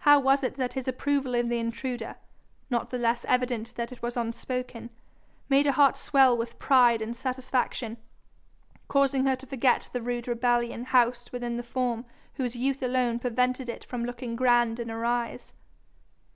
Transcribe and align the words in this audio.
How 0.00 0.20
was 0.20 0.44
it 0.44 0.56
that 0.56 0.74
his 0.74 0.86
approval 0.86 1.34
of 1.34 1.48
the 1.48 1.58
intruder, 1.58 2.16
not 2.68 2.90
the 2.90 2.98
less 2.98 3.24
evident 3.24 3.74
that 3.76 3.90
it 3.90 4.02
was 4.02 4.14
unspoken, 4.14 4.90
made 5.48 5.64
her 5.64 5.72
heart 5.72 5.96
swell 5.96 6.36
with 6.36 6.58
pride 6.58 7.00
and 7.00 7.16
satisfaction, 7.16 7.96
causing 8.86 9.24
her 9.24 9.36
to 9.36 9.46
forget 9.46 9.88
the 9.94 10.02
rude 10.02 10.28
rebellion 10.28 10.84
housed 10.84 11.32
within 11.32 11.56
the 11.56 11.62
form 11.62 12.04
whose 12.34 12.54
youth 12.54 12.82
alone 12.82 13.18
prevented 13.18 13.70
it 13.70 13.82
from 13.82 14.04
looking 14.04 14.36
grand 14.36 14.78
in 14.78 14.90
her 14.90 15.06
eyes? 15.06 15.54